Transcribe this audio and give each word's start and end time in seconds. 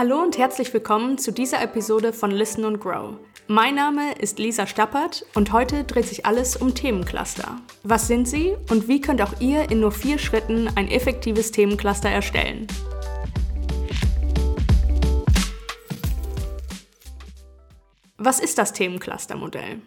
Hallo 0.00 0.22
und 0.22 0.38
herzlich 0.38 0.72
willkommen 0.72 1.18
zu 1.18 1.30
dieser 1.30 1.60
Episode 1.60 2.14
von 2.14 2.30
Listen 2.30 2.64
und 2.64 2.80
Grow. 2.80 3.18
Mein 3.48 3.74
Name 3.74 4.14
ist 4.14 4.38
Lisa 4.38 4.66
Stappert 4.66 5.26
und 5.34 5.52
heute 5.52 5.84
dreht 5.84 6.06
sich 6.06 6.24
alles 6.24 6.56
um 6.56 6.74
Themencluster. 6.74 7.60
Was 7.82 8.06
sind 8.06 8.26
sie 8.26 8.56
und 8.70 8.88
wie 8.88 9.02
könnt 9.02 9.20
auch 9.20 9.42
ihr 9.42 9.70
in 9.70 9.80
nur 9.80 9.92
vier 9.92 10.16
Schritten 10.16 10.70
ein 10.74 10.88
effektives 10.88 11.52
Themencluster 11.52 12.08
erstellen? 12.08 12.66
Was 18.16 18.40
ist 18.40 18.56
das 18.56 18.72
Themencluster-Modell? 18.72 19.82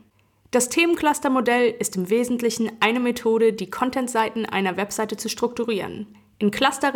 Das 0.51 0.69
Themencluster-Modell 0.69 1.73
ist 1.79 1.95
im 1.95 2.11
Wesentlichen 2.11 2.71
eine 2.81 2.99
Methode, 2.99 3.51
die 3.51 3.71
Contentseiten 3.71 4.45
einer 4.45 4.77
Webseite 4.77 5.17
zu 5.17 5.27
strukturieren, 5.27 6.05
in 6.43 6.51
Cluster 6.51 6.93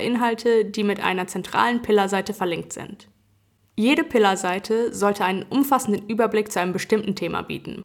Inhalte, 0.00 0.64
die 0.64 0.82
mit 0.82 0.98
einer 0.98 1.28
zentralen 1.28 1.82
Pillarseite 1.82 2.34
verlinkt 2.34 2.72
sind. 2.72 3.06
Jede 3.76 4.02
Pillarseite 4.02 4.92
sollte 4.92 5.24
einen 5.24 5.44
umfassenden 5.44 6.08
Überblick 6.08 6.50
zu 6.50 6.58
einem 6.58 6.72
bestimmten 6.72 7.14
Thema 7.14 7.42
bieten. 7.42 7.84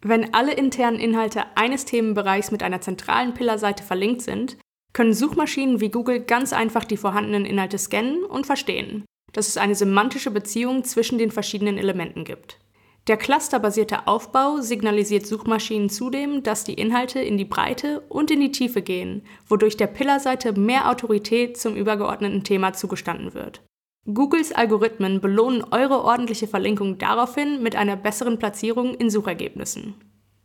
Wenn 0.00 0.32
alle 0.32 0.54
internen 0.54 0.98
Inhalte 0.98 1.44
eines 1.54 1.84
Themenbereichs 1.84 2.50
mit 2.50 2.62
einer 2.62 2.80
zentralen 2.80 3.34
Pillarseite 3.34 3.82
verlinkt 3.82 4.22
sind, 4.22 4.56
können 4.94 5.12
Suchmaschinen 5.12 5.82
wie 5.82 5.90
Google 5.90 6.20
ganz 6.20 6.54
einfach 6.54 6.84
die 6.84 6.96
vorhandenen 6.96 7.44
Inhalte 7.44 7.76
scannen 7.76 8.24
und 8.24 8.46
verstehen, 8.46 9.04
dass 9.34 9.48
es 9.48 9.58
eine 9.58 9.74
semantische 9.74 10.30
Beziehung 10.30 10.82
zwischen 10.84 11.18
den 11.18 11.30
verschiedenen 11.30 11.76
Elementen 11.76 12.24
gibt. 12.24 12.58
Der 13.06 13.18
clusterbasierte 13.18 14.06
Aufbau 14.06 14.62
signalisiert 14.62 15.26
Suchmaschinen 15.26 15.90
zudem, 15.90 16.42
dass 16.42 16.64
die 16.64 16.72
Inhalte 16.72 17.20
in 17.20 17.36
die 17.36 17.44
Breite 17.44 18.00
und 18.08 18.30
in 18.30 18.40
die 18.40 18.50
Tiefe 18.50 18.80
gehen, 18.80 19.22
wodurch 19.46 19.76
der 19.76 19.88
Pillarseite 19.88 20.58
mehr 20.58 20.90
Autorität 20.90 21.58
zum 21.58 21.76
übergeordneten 21.76 22.44
Thema 22.44 22.72
zugestanden 22.72 23.34
wird. 23.34 23.60
Googles 24.06 24.52
Algorithmen 24.52 25.20
belohnen 25.20 25.64
eure 25.70 26.02
ordentliche 26.02 26.46
Verlinkung 26.46 26.96
daraufhin 26.96 27.62
mit 27.62 27.76
einer 27.76 27.96
besseren 27.96 28.38
Platzierung 28.38 28.94
in 28.94 29.10
Suchergebnissen. 29.10 29.94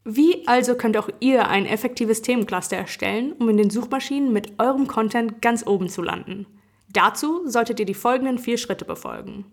Wie 0.03 0.45
also 0.47 0.75
könnt 0.75 0.97
auch 0.97 1.09
ihr 1.19 1.47
ein 1.47 1.65
effektives 1.65 2.21
Themencluster 2.21 2.77
erstellen, 2.77 3.33
um 3.33 3.47
in 3.49 3.57
den 3.57 3.69
Suchmaschinen 3.69 4.33
mit 4.33 4.59
eurem 4.59 4.87
Content 4.87 5.41
ganz 5.41 5.65
oben 5.65 5.87
zu 5.87 6.01
landen? 6.01 6.45
Dazu 6.91 7.47
solltet 7.47 7.79
ihr 7.79 7.85
die 7.85 7.93
folgenden 7.93 8.37
vier 8.37 8.57
Schritte 8.57 8.85
befolgen. 8.85 9.45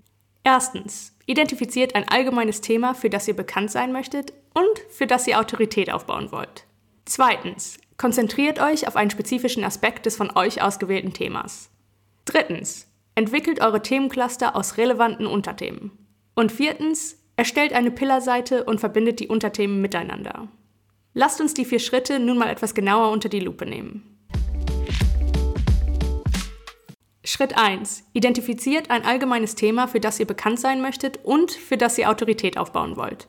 Erstens, 0.46 1.12
identifiziert 1.26 1.96
ein 1.96 2.08
allgemeines 2.08 2.60
Thema, 2.60 2.94
für 2.94 3.10
das 3.10 3.26
ihr 3.26 3.34
bekannt 3.34 3.68
sein 3.72 3.90
möchtet 3.90 4.32
und 4.54 4.78
für 4.90 5.08
das 5.08 5.26
ihr 5.26 5.40
Autorität 5.40 5.92
aufbauen 5.92 6.30
wollt. 6.30 6.66
Zweitens, 7.04 7.78
konzentriert 7.96 8.60
euch 8.60 8.86
auf 8.86 8.94
einen 8.94 9.10
spezifischen 9.10 9.64
Aspekt 9.64 10.06
des 10.06 10.14
von 10.14 10.30
euch 10.36 10.62
ausgewählten 10.62 11.12
Themas. 11.12 11.68
Drittens, 12.26 12.86
entwickelt 13.16 13.60
eure 13.60 13.82
Themencluster 13.82 14.54
aus 14.54 14.76
relevanten 14.76 15.26
Unterthemen. 15.26 15.90
Und 16.36 16.52
viertens, 16.52 17.16
erstellt 17.34 17.72
eine 17.72 17.90
Pillarseite 17.90 18.62
und 18.62 18.78
verbindet 18.78 19.18
die 19.18 19.26
Unterthemen 19.26 19.80
miteinander. 19.80 20.46
Lasst 21.12 21.40
uns 21.40 21.54
die 21.54 21.64
vier 21.64 21.80
Schritte 21.80 22.20
nun 22.20 22.38
mal 22.38 22.50
etwas 22.50 22.72
genauer 22.72 23.10
unter 23.10 23.28
die 23.28 23.40
Lupe 23.40 23.66
nehmen. 23.66 24.15
Schritt 27.28 27.58
1. 27.58 28.04
Identifiziert 28.12 28.88
ein 28.88 29.04
allgemeines 29.04 29.56
Thema, 29.56 29.88
für 29.88 29.98
das 29.98 30.20
ihr 30.20 30.28
bekannt 30.28 30.60
sein 30.60 30.80
möchtet 30.80 31.18
und 31.24 31.50
für 31.50 31.76
das 31.76 31.98
ihr 31.98 32.08
Autorität 32.08 32.56
aufbauen 32.56 32.96
wollt. 32.96 33.26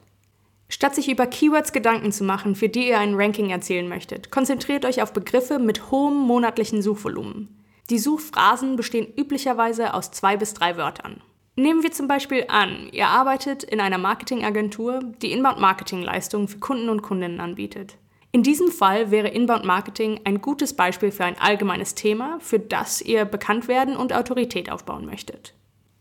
Statt 0.69 0.93
sich 0.93 1.09
über 1.09 1.25
Keywords 1.25 1.71
Gedanken 1.73 2.11
zu 2.11 2.23
machen, 2.23 2.53
für 2.53 2.69
die 2.69 2.89
ihr 2.89 2.99
ein 2.99 3.15
Ranking 3.15 3.49
erzielen 3.49 3.89
möchtet, 3.89 4.29
konzentriert 4.29 4.85
euch 4.85 5.01
auf 5.01 5.13
Begriffe 5.13 5.57
mit 5.57 5.89
hohem 5.89 6.15
monatlichen 6.15 6.83
Suchvolumen. 6.83 7.65
Die 7.89 7.97
Suchphrasen 7.97 8.75
bestehen 8.75 9.11
üblicherweise 9.17 9.95
aus 9.95 10.11
zwei 10.11 10.37
bis 10.37 10.53
drei 10.53 10.77
Wörtern. 10.77 11.23
Nehmen 11.55 11.81
wir 11.81 11.91
zum 11.91 12.07
Beispiel 12.07 12.45
an, 12.49 12.89
ihr 12.91 13.07
arbeitet 13.07 13.63
in 13.63 13.79
einer 13.79 13.97
Marketingagentur, 13.97 14.99
die 15.23 15.31
Inbound-Marketing-Leistungen 15.31 16.47
für 16.47 16.59
Kunden 16.59 16.89
und 16.89 17.01
Kundinnen 17.01 17.39
anbietet. 17.39 17.97
In 18.37 18.43
diesem 18.43 18.71
Fall 18.71 19.09
wäre 19.09 19.29
Inbound 19.29 19.65
Marketing 19.65 20.19
ein 20.23 20.41
gutes 20.41 20.75
Beispiel 20.75 21.09
für 21.09 21.25
ein 21.25 21.39
allgemeines 21.39 21.95
Thema, 21.95 22.37
für 22.39 22.59
das 22.59 23.01
ihr 23.01 23.25
bekannt 23.25 23.67
werden 23.67 23.97
und 23.97 24.13
Autorität 24.13 24.71
aufbauen 24.71 25.07
möchtet. 25.07 25.55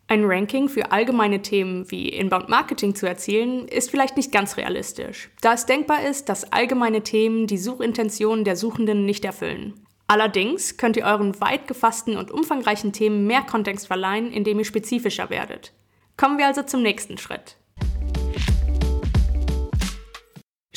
Ein 0.07 0.23
Ranking 0.23 0.69
für 0.69 0.93
allgemeine 0.93 1.41
Themen 1.41 1.91
wie 1.91 2.11
Inbound 2.11 2.51
Marketing 2.51 2.95
zu 2.95 3.09
erzielen, 3.09 3.67
ist 3.67 3.91
vielleicht 3.91 4.19
nicht 4.19 4.33
ganz 4.33 4.59
realistisch, 4.59 5.31
da 5.41 5.55
es 5.55 5.65
denkbar 5.65 6.05
ist, 6.05 6.29
dass 6.29 6.53
allgemeine 6.53 7.03
Themen 7.03 7.47
die 7.47 7.57
Suchintentionen 7.57 8.45
der 8.45 8.57
Suchenden 8.57 9.07
nicht 9.07 9.25
erfüllen. 9.25 9.73
Allerdings 10.07 10.77
könnt 10.77 10.99
ihr 10.99 11.07
euren 11.07 11.41
weit 11.41 11.67
gefassten 11.67 12.19
und 12.19 12.31
umfangreichen 12.31 12.93
Themen 12.93 13.27
mehr 13.27 13.45
Kontext 13.45 13.87
verleihen, 13.87 14.31
indem 14.31 14.59
ihr 14.59 14.67
spezifischer 14.67 15.31
werdet. 15.31 15.73
Kommen 16.19 16.37
wir 16.37 16.49
also 16.49 16.63
zum 16.63 16.83
nächsten 16.83 17.17
Schritt. 17.17 17.57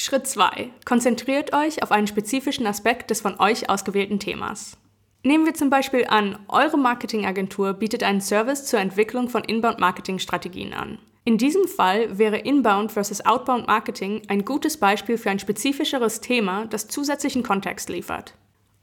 Schritt 0.01 0.27
2. 0.27 0.71
Konzentriert 0.85 1.53
euch 1.53 1.83
auf 1.83 1.91
einen 1.91 2.07
spezifischen 2.07 2.65
Aspekt 2.65 3.09
des 3.09 3.19
von 3.19 3.37
euch 3.37 3.69
ausgewählten 3.69 4.17
Themas. 4.17 4.77
Nehmen 5.23 5.45
wir 5.45 5.53
zum 5.55 5.69
Beispiel 5.69 6.05
an, 6.07 6.39
eure 6.47 6.77
Marketingagentur 6.77 7.73
bietet 7.73 8.03
einen 8.03 8.21
Service 8.21 8.63
zur 8.63 8.79
Entwicklung 8.79 9.27
von 9.27 9.43
Inbound-Marketing-Strategien 9.43 10.71
an. 10.71 10.99
In 11.25 11.37
diesem 11.37 11.67
Fall 11.67 12.17
wäre 12.17 12.37
Inbound 12.37 12.93
versus 12.93 13.25
Outbound 13.25 13.67
Marketing 13.67 14.21
ein 14.29 14.45
gutes 14.45 14.77
Beispiel 14.77 15.17
für 15.17 15.31
ein 15.31 15.39
spezifischeres 15.39 16.21
Thema, 16.21 16.65
das 16.67 16.87
zusätzlichen 16.87 17.43
Kontext 17.43 17.89
liefert. 17.89 18.35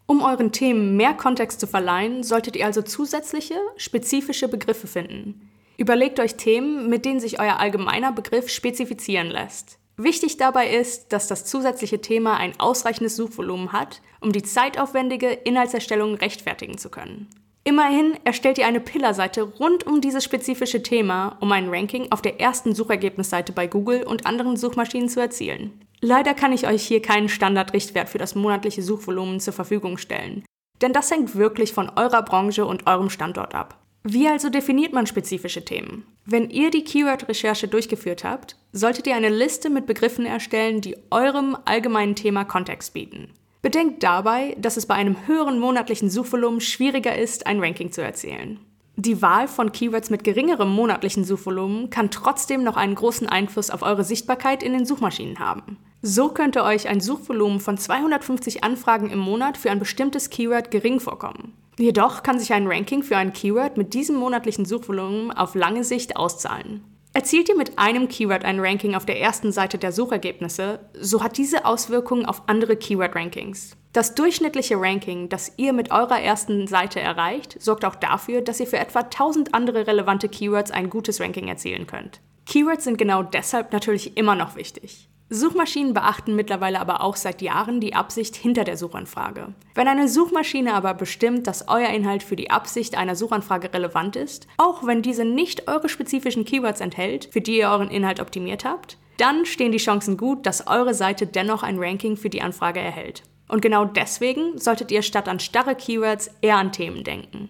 Um 0.05 0.23
euren 0.23 0.53
Themen 0.53 0.99
mehr 0.99 1.15
Kontext 1.15 1.61
zu 1.61 1.67
verleihen, 1.67 2.25
solltet 2.25 2.57
ihr 2.57 2.67
also 2.67 2.83
zusätzliche, 2.83 3.55
spezifische 3.79 4.49
Begriffe 4.49 4.87
finden. 4.87 5.49
Überlegt 5.79 6.21
euch 6.21 6.35
Themen, 6.35 6.91
mit 6.91 7.07
denen 7.07 7.21
sich 7.21 7.41
euer 7.41 7.59
allgemeiner 7.59 8.13
Begriff 8.13 8.51
spezifizieren 8.51 9.29
lässt. 9.29 9.79
Wichtig 9.97 10.37
dabei 10.37 10.69
ist, 10.69 11.13
dass 11.13 11.27
das 11.27 11.47
zusätzliche 11.47 12.01
Thema 12.03 12.37
ein 12.37 12.59
ausreichendes 12.61 13.17
Suchvolumen 13.17 13.73
hat, 13.73 14.03
um 14.21 14.31
die 14.31 14.43
zeitaufwendige 14.43 15.31
Inhaltserstellung 15.31 16.15
rechtfertigen 16.17 16.77
zu 16.77 16.91
können. 16.91 17.29
Immerhin 17.65 18.17
erstellt 18.23 18.59
ihr 18.59 18.67
eine 18.67 18.79
Pillarseite 18.79 19.43
rund 19.43 19.87
um 19.87 20.01
dieses 20.01 20.23
spezifische 20.23 20.83
Thema, 20.83 21.37
um 21.41 21.51
ein 21.51 21.69
Ranking 21.69 22.13
auf 22.13 22.23
der 22.23 22.41
ersten 22.41 22.75
Suchergebnisseite 22.75 23.53
bei 23.53 23.67
Google 23.67 24.05
und 24.05 24.27
anderen 24.27 24.57
Suchmaschinen 24.57 25.09
zu 25.09 25.19
erzielen. 25.19 25.73
Leider 26.01 26.35
kann 26.35 26.53
ich 26.53 26.69
euch 26.69 26.87
hier 26.87 27.03
keinen 27.03 27.29
Standardrichtwert 27.29 28.09
für 28.09 28.19
das 28.19 28.35
monatliche 28.35 28.83
Suchvolumen 28.83 29.41
zur 29.41 29.55
Verfügung 29.55 29.99
stellen, 29.99 30.45
denn 30.83 30.93
das 30.93 31.11
hängt 31.11 31.35
wirklich 31.35 31.73
von 31.73 31.91
eurer 31.97 32.23
Branche 32.23 32.67
und 32.67 32.87
eurem 32.87 33.11
Standort 33.11 33.55
ab. 33.55 33.79
Wie 34.05 34.29
also 34.29 34.51
definiert 34.51 34.93
man 34.93 35.09
spezifische 35.09 35.65
Themen? 35.65 36.07
Wenn 36.25 36.49
ihr 36.51 36.71
die 36.71 36.85
Keyword-Recherche 36.85 37.67
durchgeführt 37.67 38.23
habt, 38.23 38.57
solltet 38.77 39.07
ihr 39.07 39.17
eine 39.17 39.31
Liste 39.31 39.71
mit 39.71 39.87
Begriffen 39.87 40.27
erstellen, 40.27 40.81
die 40.81 40.97
eurem 41.11 41.57
allgemeinen 41.65 42.15
Thema 42.15 42.45
Kontext 42.45 42.93
bieten. 42.93 43.31
Bedenkt 43.63 44.03
dabei, 44.03 44.57
dass 44.61 44.77
es 44.77 44.87
bei 44.87 44.95
einem 44.95 45.27
höheren 45.27 45.59
monatlichen 45.59 46.11
Suchvolumen 46.11 46.61
schwieriger 46.61 47.17
ist, 47.17 47.47
ein 47.47 47.59
Ranking 47.61 47.91
zu 47.91 48.03
erzielen. 48.03 48.61
Die 48.99 49.21
Wahl 49.21 49.49
von 49.49 49.73
Keywords 49.73 50.09
mit 50.11 50.25
geringerem 50.25 50.71
monatlichen 50.71 51.25
Suchvolumen 51.25 51.91
kann 51.91 52.11
trotzdem 52.11 52.63
noch 52.63 52.77
einen 52.77 52.95
großen 52.95 53.29
Einfluss 53.29 53.71
auf 53.71 53.83
eure 53.83 54.05
Sichtbarkeit 54.05 54.63
in 54.63 54.73
den 54.73 54.87
Suchmaschinen 54.87 55.39
haben. 55.39 55.79
So 56.01 56.29
könnte 56.29 56.63
euch 56.63 56.89
ein 56.89 57.01
Suchvolumen 57.01 57.61
von 57.61 57.77
250 57.77 58.63
Anfragen 58.63 59.11
im 59.11 59.19
Monat 59.19 59.59
für 59.59 59.71
ein 59.71 59.79
bestimmtes 59.79 60.31
Keyword 60.31 60.71
gering 60.71 61.01
vorkommen. 61.01 61.53
Jedoch 61.79 62.23
kann 62.23 62.39
sich 62.39 62.53
ein 62.53 62.67
Ranking 62.67 63.03
für 63.03 63.17
ein 63.17 63.33
Keyword 63.33 63.77
mit 63.77 63.93
diesem 63.93 64.17
monatlichen 64.17 64.65
Suchvolumen 64.65 65.31
auf 65.31 65.55
lange 65.55 65.85
Sicht 65.85 66.17
auszahlen. 66.17 66.83
Erzielt 67.17 67.49
ihr 67.49 67.57
mit 67.57 67.79
einem 67.79 68.09
Keyword 68.09 68.45
ein 68.45 68.61
Ranking 68.61 68.95
auf 68.95 69.07
der 69.07 69.19
ersten 69.19 69.51
Seite 69.51 69.79
der 69.79 69.91
Suchergebnisse, 69.91 70.81
so 71.01 71.23
hat 71.23 71.39
diese 71.39 71.65
Auswirkungen 71.65 72.27
auf 72.27 72.43
andere 72.47 72.77
Keyword-Rankings. 72.77 73.75
Das 73.95 74.15
durchschnittliche 74.15 74.79
Ranking, 74.79 75.31
das 75.31 75.51
ihr 75.57 75.73
mit 75.73 75.93
eurer 75.93 76.21
ersten 76.21 76.67
Seite 76.67 77.01
erreicht, 77.01 77.57
sorgt 77.59 77.87
auch 77.87 77.95
dafür, 77.95 78.43
dass 78.43 78.61
ihr 78.61 78.67
für 78.67 78.77
etwa 78.77 78.99
1000 78.99 79.55
andere 79.55 79.87
relevante 79.87 80.29
Keywords 80.29 80.71
ein 80.71 80.91
gutes 80.91 81.19
Ranking 81.19 81.49
erzielen 81.49 81.87
könnt. 81.87 82.21
Keywords 82.45 82.85
sind 82.85 82.99
genau 82.99 83.23
deshalb 83.23 83.73
natürlich 83.73 84.19
immer 84.19 84.35
noch 84.35 84.55
wichtig. 84.55 85.09
Suchmaschinen 85.29 85.93
beachten 85.93 86.37
mittlerweile 86.37 86.81
aber 86.81 87.01
auch 87.01 87.17
seit 87.17 87.43
Jahren 87.43 87.81
die 87.81 87.95
Absicht 87.95 88.37
hinter 88.37 88.63
der 88.63 88.77
Suchanfrage. 88.77 89.55
Wenn 89.75 89.89
eine 89.89 90.09
Suchmaschine 90.09 90.73
aber 90.73 90.95
bestimmt, 90.95 91.49
dass 91.49 91.67
euer 91.67 91.89
Inhalt 91.89 92.23
für 92.23 92.37
die 92.37 92.51
Absicht 92.51 92.97
einer 92.97 93.17
Suchanfrage 93.17 93.75
relevant 93.75 94.15
ist, 94.15 94.47
auch 94.57 94.87
wenn 94.87 95.03
diese 95.03 95.25
nicht 95.25 95.67
eure 95.67 95.89
spezifischen 95.89 96.45
Keywords 96.45 96.81
enthält, 96.81 97.29
für 97.33 97.41
die 97.41 97.59
ihr 97.59 97.71
euren 97.71 97.91
Inhalt 97.91 98.21
optimiert 98.21 98.65
habt, 98.65 98.99
dann 99.19 99.47
stehen 99.47 99.73
die 99.73 99.79
Chancen 99.79 100.17
gut, 100.17 100.47
dass 100.47 100.69
eure 100.69 100.95
Seite 100.95 101.27
dennoch 101.27 101.65
ein 101.65 101.79
Ranking 101.81 102.17
für 102.17 102.31
die 102.31 102.43
Anfrage 102.43 102.79
erhält. 102.79 103.25
Und 103.49 103.63
genau 103.63 103.85
deswegen 103.85 104.59
solltet 104.59 104.93
ihr 104.93 105.03
statt 105.03 105.29
an 105.29 105.41
starre 105.41 105.75
Keywords 105.75 106.31
eher 106.41 106.57
an 106.57 106.71
Themen 106.71 107.03
denken. 107.03 107.49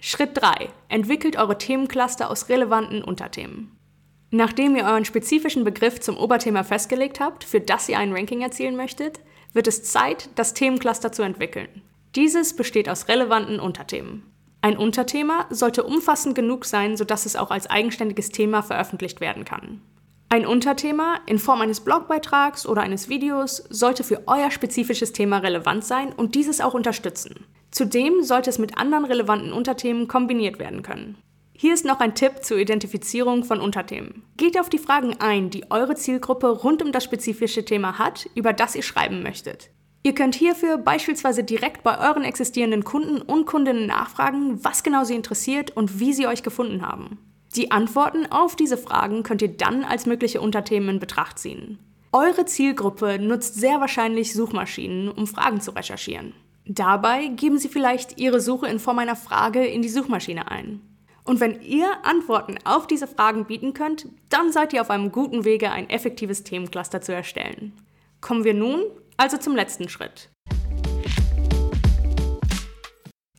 Schritt 0.00 0.30
3. 0.34 0.70
Entwickelt 0.88 1.36
eure 1.36 1.56
Themencluster 1.56 2.30
aus 2.30 2.48
relevanten 2.48 3.04
Unterthemen. 3.04 3.76
Nachdem 4.30 4.74
ihr 4.76 4.84
euren 4.84 5.04
spezifischen 5.04 5.64
Begriff 5.64 6.00
zum 6.00 6.16
Oberthema 6.16 6.64
festgelegt 6.64 7.20
habt, 7.20 7.44
für 7.44 7.60
das 7.60 7.88
ihr 7.88 7.98
ein 7.98 8.12
Ranking 8.12 8.40
erzielen 8.40 8.76
möchtet, 8.76 9.20
wird 9.52 9.68
es 9.68 9.84
Zeit, 9.84 10.28
das 10.34 10.54
Themencluster 10.54 11.12
zu 11.12 11.22
entwickeln. 11.22 11.82
Dieses 12.14 12.54
besteht 12.54 12.88
aus 12.88 13.08
relevanten 13.08 13.60
Unterthemen. 13.60 14.24
Ein 14.60 14.78
Unterthema 14.78 15.46
sollte 15.50 15.84
umfassend 15.84 16.34
genug 16.34 16.64
sein, 16.64 16.96
sodass 16.96 17.26
es 17.26 17.36
auch 17.36 17.50
als 17.50 17.68
eigenständiges 17.68 18.30
Thema 18.30 18.62
veröffentlicht 18.62 19.20
werden 19.20 19.44
kann. 19.44 19.82
Ein 20.30 20.46
Unterthema 20.46 21.20
in 21.26 21.38
Form 21.38 21.60
eines 21.60 21.80
Blogbeitrags 21.80 22.66
oder 22.66 22.82
eines 22.82 23.08
Videos 23.08 23.58
sollte 23.68 24.02
für 24.02 24.22
euer 24.26 24.50
spezifisches 24.50 25.12
Thema 25.12 25.38
relevant 25.38 25.84
sein 25.84 26.12
und 26.12 26.34
dieses 26.34 26.60
auch 26.60 26.74
unterstützen. 26.74 27.44
Zudem 27.70 28.22
sollte 28.22 28.50
es 28.50 28.58
mit 28.58 28.78
anderen 28.78 29.04
relevanten 29.04 29.52
Unterthemen 29.52 30.08
kombiniert 30.08 30.58
werden 30.58 30.82
können. 30.82 31.18
Hier 31.56 31.72
ist 31.72 31.84
noch 31.84 32.00
ein 32.00 32.16
Tipp 32.16 32.42
zur 32.42 32.58
Identifizierung 32.58 33.44
von 33.44 33.60
Unterthemen. 33.60 34.24
Geht 34.36 34.58
auf 34.58 34.68
die 34.68 34.78
Fragen 34.78 35.14
ein, 35.20 35.50
die 35.50 35.70
eure 35.70 35.94
Zielgruppe 35.94 36.48
rund 36.48 36.82
um 36.82 36.90
das 36.90 37.04
spezifische 37.04 37.64
Thema 37.64 37.96
hat, 37.96 38.28
über 38.34 38.52
das 38.52 38.74
ihr 38.74 38.82
schreiben 38.82 39.22
möchtet. 39.22 39.70
Ihr 40.02 40.14
könnt 40.14 40.34
hierfür 40.34 40.78
beispielsweise 40.78 41.44
direkt 41.44 41.84
bei 41.84 41.98
euren 41.98 42.24
existierenden 42.24 42.82
Kunden 42.82 43.22
und 43.22 43.46
Kundinnen 43.46 43.86
nachfragen, 43.86 44.62
was 44.64 44.82
genau 44.82 45.04
sie 45.04 45.14
interessiert 45.14 45.70
und 45.76 46.00
wie 46.00 46.12
sie 46.12 46.26
euch 46.26 46.42
gefunden 46.42 46.82
haben. 46.82 47.18
Die 47.54 47.70
Antworten 47.70 48.26
auf 48.30 48.56
diese 48.56 48.76
Fragen 48.76 49.22
könnt 49.22 49.40
ihr 49.40 49.56
dann 49.56 49.84
als 49.84 50.06
mögliche 50.06 50.40
Unterthemen 50.40 50.96
in 50.96 50.98
Betracht 50.98 51.38
ziehen. 51.38 51.78
Eure 52.12 52.46
Zielgruppe 52.46 53.20
nutzt 53.20 53.54
sehr 53.54 53.80
wahrscheinlich 53.80 54.34
Suchmaschinen, 54.34 55.08
um 55.08 55.28
Fragen 55.28 55.60
zu 55.60 55.70
recherchieren. 55.70 56.34
Dabei 56.66 57.28
geben 57.28 57.58
sie 57.58 57.68
vielleicht 57.68 58.20
ihre 58.20 58.40
Suche 58.40 58.66
in 58.66 58.80
Form 58.80 58.98
einer 58.98 59.16
Frage 59.16 59.64
in 59.64 59.82
die 59.82 59.88
Suchmaschine 59.88 60.50
ein. 60.50 60.80
Und 61.26 61.40
wenn 61.40 61.62
ihr 61.62 62.04
Antworten 62.04 62.58
auf 62.64 62.86
diese 62.86 63.06
Fragen 63.06 63.46
bieten 63.46 63.72
könnt, 63.72 64.06
dann 64.28 64.52
seid 64.52 64.74
ihr 64.74 64.82
auf 64.82 64.90
einem 64.90 65.10
guten 65.10 65.46
Wege, 65.46 65.70
ein 65.70 65.88
effektives 65.88 66.44
Themencluster 66.44 67.00
zu 67.00 67.14
erstellen. 67.14 67.72
Kommen 68.20 68.44
wir 68.44 68.52
nun 68.52 68.82
also 69.16 69.38
zum 69.38 69.56
letzten 69.56 69.88
Schritt. 69.88 70.28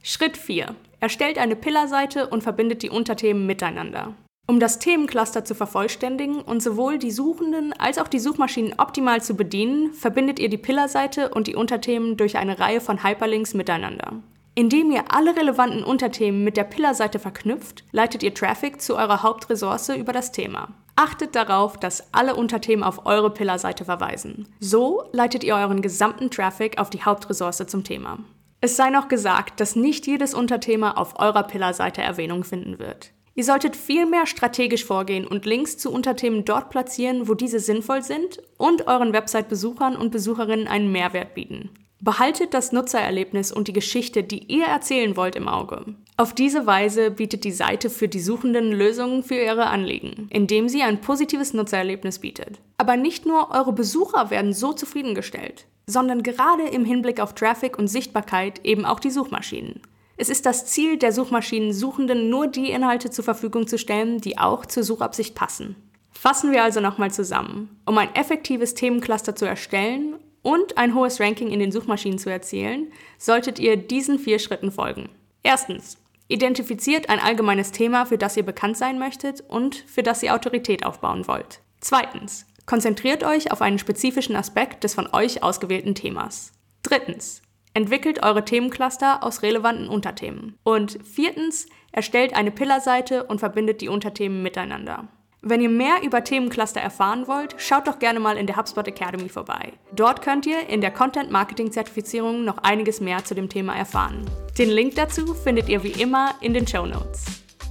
Schritt 0.02 0.38
4. 0.38 0.76
Erstellt 1.00 1.38
eine 1.38 1.56
Pillarseite 1.56 2.28
und 2.28 2.42
verbindet 2.42 2.82
die 2.82 2.90
Unterthemen 2.90 3.46
miteinander. 3.46 4.16
Um 4.48 4.60
das 4.60 4.80
Themencluster 4.80 5.44
zu 5.46 5.54
vervollständigen 5.54 6.42
und 6.42 6.64
sowohl 6.64 6.98
die 6.98 7.12
Suchenden 7.12 7.74
als 7.74 7.98
auch 7.98 8.08
die 8.08 8.20
Suchmaschinen 8.20 8.80
optimal 8.80 9.22
zu 9.22 9.36
bedienen, 9.36 9.94
verbindet 9.94 10.40
ihr 10.40 10.50
die 10.50 10.58
Pillarseite 10.58 11.30
und 11.30 11.48
die 11.48 11.56
Unterthemen 11.56 12.18
durch 12.18 12.38
eine 12.38 12.60
Reihe 12.60 12.82
von 12.82 13.04
Hyperlinks 13.04 13.54
miteinander. 13.54 14.22
Indem 14.58 14.90
ihr 14.90 15.04
alle 15.10 15.36
relevanten 15.36 15.84
Unterthemen 15.84 16.46
mit 16.46 16.56
der 16.56 16.64
Pillarseite 16.64 17.20
verknüpft, 17.20 17.84
leitet 17.92 18.24
ihr 18.24 18.34
Traffic 18.34 18.82
zu 18.82 18.96
eurer 18.96 19.22
Hauptressource 19.22 19.90
über 19.90 20.14
das 20.14 20.32
Thema. 20.32 20.70
Achtet 20.96 21.36
darauf, 21.36 21.76
dass 21.78 22.14
alle 22.14 22.36
Unterthemen 22.36 22.86
auf 22.86 23.06
eure 23.06 23.34
Pillarseite 23.34 23.84
verweisen. 23.84 24.48
So 24.62 25.04
leitet 25.12 25.44
ihr 25.44 25.56
euren 25.56 25.82
gesamten 25.82 26.32
Traffic 26.32 26.80
auf 26.80 26.90
die 26.90 27.04
Hauptressource 27.04 27.66
zum 27.68 27.84
Thema. 27.84 28.20
Es 28.62 28.78
sei 28.78 28.90
noch 28.92 29.10
gesagt, 29.10 29.60
dass 29.60 29.76
nicht 29.76 30.08
jedes 30.08 30.34
Unterthema 30.34 30.92
auf 30.92 31.20
eurer 31.20 31.44
Pillarseite 31.44 32.02
Erwähnung 32.02 32.46
finden 32.46 32.80
wird. 32.80 33.12
Ihr 33.34 33.44
solltet 33.44 33.76
vielmehr 33.76 34.26
strategisch 34.26 34.86
vorgehen 34.86 35.28
und 35.28 35.46
Links 35.46 35.78
zu 35.78 35.92
Unterthemen 35.92 36.46
dort 36.46 36.70
platzieren, 36.70 37.28
wo 37.28 37.34
diese 37.34 37.60
sinnvoll 37.60 38.02
sind 38.02 38.42
und 38.58 38.88
euren 38.88 39.12
Website-Besuchern 39.12 39.98
und 39.98 40.12
Besucherinnen 40.12 40.70
einen 40.70 40.94
Mehrwert 40.94 41.34
bieten. 41.34 41.72
Behaltet 42.06 42.54
das 42.54 42.72
Nutzererlebnis 42.72 43.52
und 43.52 43.68
die 43.68 43.74
Geschichte, 43.74 44.22
die 44.22 44.44
ihr 44.44 44.66
erzählen 44.66 45.18
wollt, 45.18 45.36
im 45.36 45.48
Auge. 45.48 45.96
Auf 46.18 46.36
diese 46.36 46.68
Weise 46.68 47.10
bietet 47.10 47.44
die 47.44 47.52
Seite 47.52 47.90
für 47.90 48.08
die 48.08 48.20
Suchenden 48.20 48.72
Lösungen 48.72 49.24
für 49.24 49.34
ihre 49.34 49.66
Anliegen, 49.66 50.28
indem 50.30 50.70
sie 50.70 50.84
ein 50.84 51.02
positives 51.02 51.56
Nutzererlebnis 51.56 52.20
bietet. 52.20 52.60
Aber 52.78 52.96
nicht 52.96 53.26
nur 53.26 53.50
eure 53.50 53.74
Besucher 53.74 54.30
werden 54.30 54.54
so 54.54 54.72
zufriedengestellt, 54.72 55.66
sondern 55.88 56.22
gerade 56.22 56.68
im 56.68 56.86
Hinblick 56.86 57.20
auf 57.20 57.34
Traffic 57.34 57.76
und 57.80 57.88
Sichtbarkeit 57.88 58.64
eben 58.64 58.86
auch 58.86 59.00
die 59.00 59.10
Suchmaschinen. 59.10 59.82
Es 60.16 60.30
ist 60.30 60.46
das 60.46 60.68
Ziel 60.68 60.98
der 60.98 61.12
Suchmaschinen, 61.12 61.74
Suchenden 61.74 62.30
nur 62.30 62.46
die 62.46 62.70
Inhalte 62.70 63.10
zur 63.10 63.24
Verfügung 63.24 63.66
zu 63.66 63.80
stellen, 63.80 64.22
die 64.22 64.38
auch 64.38 64.68
zur 64.68 64.84
Suchabsicht 64.84 65.34
passen. 65.34 65.76
Fassen 66.12 66.52
wir 66.52 66.64
also 66.64 66.82
nochmal 66.82 67.10
zusammen. 67.10 67.80
Um 67.88 67.98
ein 67.98 68.14
effektives 68.14 68.76
Themencluster 68.76 69.36
zu 69.36 69.46
erstellen 69.46 70.20
und 70.46 70.78
ein 70.78 70.94
hohes 70.94 71.20
Ranking 71.20 71.50
in 71.50 71.60
den 71.60 71.72
Suchmaschinen 71.72 72.20
zu 72.20 72.30
erzielen, 72.30 72.92
solltet 73.18 73.58
ihr 73.58 73.78
diesen 73.78 74.20
vier 74.20 74.38
Schritten 74.38 74.72
folgen. 74.72 75.10
Erstens, 75.42 75.98
identifiziert 76.28 77.10
ein 77.10 77.20
allgemeines 77.20 77.72
Thema, 77.72 78.06
für 78.06 78.20
das 78.20 78.38
ihr 78.38 78.46
bekannt 78.46 78.78
sein 78.78 79.00
möchtet 79.00 79.42
und 79.42 79.76
für 79.76 80.04
das 80.04 80.22
ihr 80.22 80.36
Autorität 80.36 80.86
aufbauen 80.86 81.28
wollt. 81.28 81.62
Zweitens, 81.82 82.46
konzentriert 82.68 83.24
euch 83.24 83.52
auf 83.52 83.64
einen 83.64 83.80
spezifischen 83.80 84.36
Aspekt 84.36 84.84
des 84.84 84.94
von 84.94 85.08
euch 85.14 85.42
ausgewählten 85.42 85.96
Themas. 85.96 86.52
Drittens, 86.84 87.42
entwickelt 87.74 88.24
eure 88.24 88.46
Themencluster 88.46 89.24
aus 89.24 89.42
relevanten 89.42 89.90
Unterthemen. 89.90 90.60
Und 90.64 91.00
viertens, 91.04 91.66
erstellt 91.92 92.36
eine 92.36 92.52
Pillarseite 92.52 93.24
und 93.24 93.40
verbindet 93.40 93.82
die 93.82 93.90
Unterthemen 93.90 94.44
miteinander. 94.44 95.08
Wenn 95.48 95.62
ihr 95.62 95.70
mehr 95.70 96.02
über 96.02 96.24
Themencluster 96.24 96.82
erfahren 96.82 97.28
wollt, 97.28 97.54
schaut 97.60 97.88
doch 97.88 98.00
gerne 98.00 98.20
mal 98.20 98.36
in 98.36 98.48
der 98.48 98.58
HubSpot 98.58 98.88
Academy 98.88 99.30
vorbei. 99.30 99.74
Dort 99.94 100.24
könnt 100.24 100.48
ihr 100.48 100.68
in 100.70 100.82
der 100.82 100.90
Content 100.90 101.30
Marketing 101.30 101.72
Zertifizierung 101.72 102.44
noch 102.44 102.58
einiges 102.64 103.00
mehr 103.00 103.24
zu 103.24 103.36
dem 103.36 103.48
Thema 103.48 103.76
erfahren. 103.76 104.26
Den 104.58 104.72
Link 104.72 104.96
dazu 104.96 105.36
findet 105.36 105.70
ihr 105.70 105.84
wie 105.84 106.02
immer 106.02 106.34
in 106.42 106.56
den 106.56 106.66
Show 106.66 106.88
Notes. 106.88 107.26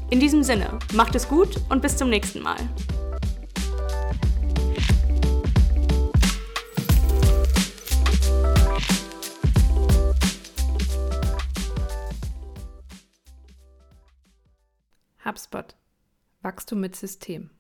In 0.09 0.21
diesem 0.21 0.45
Sinne, 0.45 0.79
macht 0.93 1.17
es 1.17 1.29
gut 1.29 1.57
und 1.69 1.83
bis 1.83 1.97
zum 1.97 2.11
nächsten 2.11 2.43
Mal. 2.43 2.59
HubSpot. 15.25 15.75
Wachstum 16.43 16.79
mit 16.79 16.95
System. 16.95 17.51